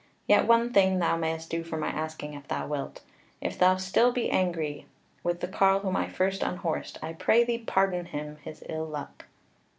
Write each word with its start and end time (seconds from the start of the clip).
Yet 0.25 0.47
one 0.47 0.73
thing 0.73 0.97
thou 0.97 1.15
mayst 1.15 1.51
do 1.51 1.63
for 1.63 1.77
my 1.77 1.89
asking 1.89 2.33
if 2.33 2.47
thou 2.47 2.65
wilt. 2.65 3.01
If 3.39 3.59
thou 3.59 3.75
be 3.75 3.81
still 3.81 4.13
angry 4.31 4.87
with 5.23 5.41
the 5.41 5.47
carle 5.47 5.81
whom 5.81 5.95
I 5.95 6.07
first 6.09 6.41
unhorsed, 6.41 6.97
I 7.03 7.13
pray 7.13 7.43
thee 7.43 7.59
pardon 7.59 8.05
him 8.05 8.37
his 8.37 8.63
ill 8.67 8.85
luck." 8.85 9.25